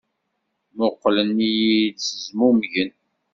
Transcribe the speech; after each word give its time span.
Mmuqqlen-iyi-d, 0.73 1.99
zmumgen. 2.23 2.91